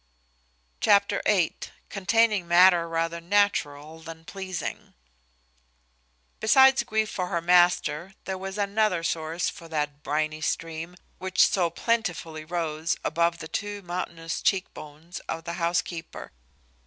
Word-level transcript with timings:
Chapter 0.79 1.21
viii. 1.27 1.55
Containing 1.89 2.47
matter 2.47 2.89
rather 2.89 3.21
natural 3.21 3.99
than 3.99 4.25
pleasing. 4.25 4.95
Besides 6.39 6.81
grief 6.81 7.07
for 7.07 7.27
her 7.27 7.39
master, 7.39 8.15
there 8.25 8.35
was 8.39 8.57
another 8.57 9.03
source 9.03 9.47
for 9.47 9.67
that 9.67 10.01
briny 10.01 10.41
stream 10.41 10.95
which 11.19 11.47
so 11.47 11.69
plentifully 11.69 12.43
rose 12.43 12.97
above 13.03 13.37
the 13.37 13.47
two 13.47 13.83
mountainous 13.83 14.41
cheek 14.41 14.73
bones 14.73 15.19
of 15.29 15.43
the 15.43 15.53
housekeeper. 15.61 16.31